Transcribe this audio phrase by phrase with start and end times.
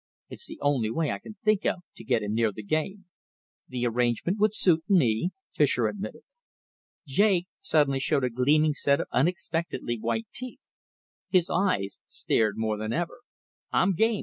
[0.29, 3.05] It's the only way I can think of, to get him near the game."
[3.67, 6.23] "The arrangement would suit me," Fischer admitted.
[7.05, 10.59] Jake suddenly showed a gleaming set of unexpectedly white teeth.
[11.29, 13.19] His eyes stared more than ever.
[13.71, 14.19] "I'm game!